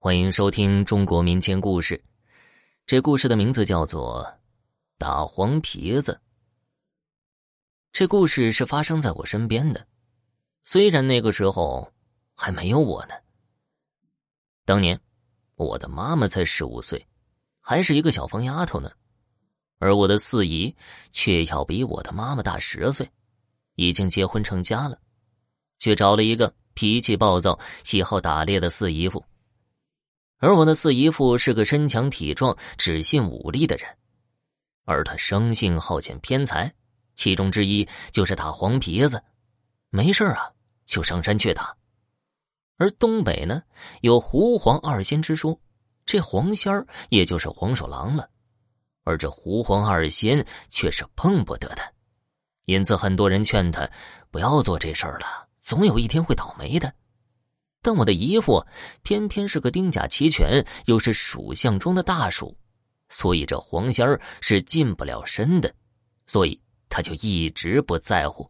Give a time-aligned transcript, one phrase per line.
[0.00, 2.00] 欢迎收听中国民间故事。
[2.86, 4.24] 这故事的名字叫做
[4.96, 6.12] 《打黄皮子》。
[7.92, 9.84] 这故事是发生在我身边的，
[10.62, 11.92] 虽然那个时候
[12.32, 13.14] 还没有我呢。
[14.64, 14.98] 当年
[15.56, 17.04] 我的妈妈才十五岁，
[17.60, 18.92] 还是一个小疯丫头呢，
[19.80, 20.72] 而我的四姨
[21.10, 23.10] 却要比我的妈妈大十岁，
[23.74, 24.96] 已经结婚成家了，
[25.76, 29.24] 却找了一个脾气暴躁、喜好打猎的四姨夫。
[30.38, 33.88] 而我的四姨夫是个身强体壮、只信武力的人，
[34.84, 36.72] 而他生性好见偏财，
[37.14, 39.22] 其中之一就是打黄皮子，
[39.90, 40.50] 没事啊
[40.84, 41.76] 就上山去打。
[42.76, 43.60] 而东北呢
[44.02, 45.60] 有狐黄二仙之说，
[46.06, 48.30] 这黄仙儿也就是黄鼠狼了，
[49.02, 51.82] 而这狐黄二仙却是碰不得的，
[52.66, 53.90] 因此很多人劝他
[54.30, 56.94] 不要做这事儿了，总有一天会倒霉的。
[57.88, 58.62] 但我的姨父
[59.02, 62.54] 偏偏是个丁甲齐全，又是属相中的大属，
[63.08, 65.74] 所以这黄仙儿是近不了身的，
[66.26, 68.46] 所以他就一直不在乎。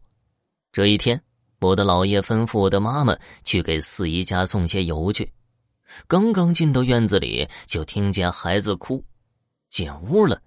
[0.73, 1.23] 这一天，
[1.61, 5.31] 我的姥爷吩咐我的妈妈去给四姨家送些油去。
[6.05, 9.01] 刚刚进到院子里，就听见孩子哭。
[9.69, 10.41] 进屋了，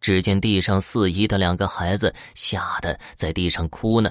[0.00, 4.08] 只见地上四姨的两个孩子吓得在地上哭呢。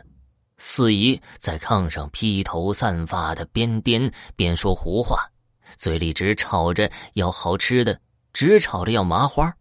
[0.58, 5.30] 四姨在炕上披头散发的，边颠边说胡话，
[5.76, 8.00] 嘴里直吵着要好吃的，
[8.32, 9.54] 直吵着要麻花。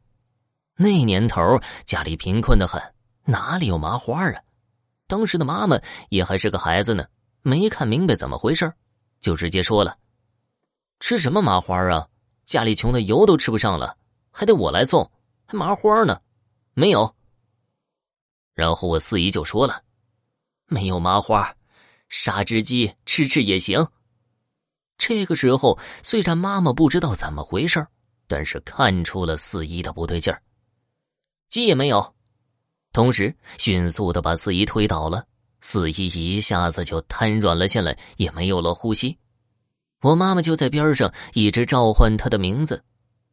[0.76, 2.80] 那年头家里贫困的很，
[3.24, 4.40] 哪里有麻花啊？
[5.06, 5.78] 当时的妈妈
[6.10, 7.04] 也还是个孩子呢，
[7.42, 8.72] 没看明白怎么回事，
[9.20, 9.98] 就直接说了
[11.00, 12.08] ：“吃什么麻花啊？
[12.44, 13.96] 家里穷的油都吃不上了，
[14.30, 15.10] 还得我来送，
[15.46, 16.20] 还麻花呢？
[16.72, 17.14] 没有。”
[18.54, 19.82] 然后我四姨就说了。
[20.74, 21.54] 没有麻花，
[22.08, 23.86] 杀只鸡吃吃也行。
[24.98, 27.86] 这个时候，虽然妈妈不知道怎么回事
[28.26, 30.42] 但是看出了四姨的不对劲儿。
[31.48, 32.14] 鸡也没有，
[32.92, 35.24] 同时迅速的把四姨推倒了，
[35.60, 39.16] 四姨一下子就瘫软了下来，也没有了呼吸。
[40.00, 42.82] 我妈妈就在边上一直召唤她的名字，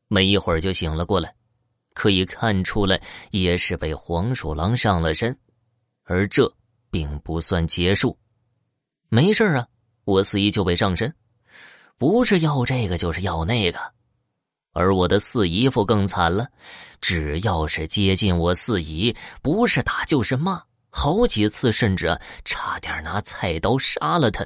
[0.07, 1.33] 没一会儿就醒了过来，
[1.95, 3.01] 可以看出来
[3.31, 5.35] 也是被黄鼠狼上了身，
[6.03, 6.51] 而这。
[6.91, 8.15] 并不算结束，
[9.09, 9.67] 没事啊，
[10.03, 11.11] 我四姨就被上身，
[11.97, 13.79] 不是要这个就是要那个，
[14.73, 16.47] 而我的四姨夫更惨了，
[16.99, 24.45] 只要是接近我四姨，不是打就是骂，好几次甚至差点拿菜刀杀了他。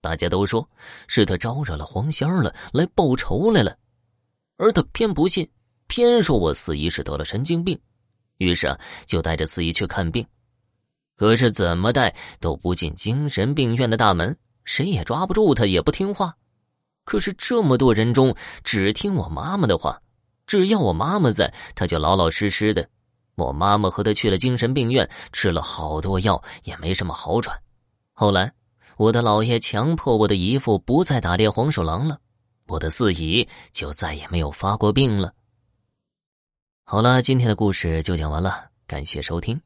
[0.00, 0.68] 大家都说
[1.08, 3.76] 是他招惹了黄仙儿了，来报仇来了，
[4.56, 5.50] 而他偏不信，
[5.86, 7.76] 偏说我四姨是得了神经病，
[8.36, 10.24] 于是啊，就带着四姨去看病。
[11.18, 16.32] 可是怎么带都不进精神病院的大门，谁也抓不住他，也不听话。
[17.02, 20.00] 可是这么多人中，只听我妈妈的话，
[20.46, 22.88] 只要我妈妈在，他就老老实实的。
[23.34, 27.60] 我妈妈和他去了精神病院，吃了好多药，也没什么好转。
[28.12, 28.52] 后来，
[28.96, 32.16] 我的姥爷强迫我的姨父不再打猎黄鼠狼了，
[32.68, 35.32] 我的四姨就再也没有发过病了。
[36.84, 39.60] 好了，今天的故事就讲完了，感谢收听。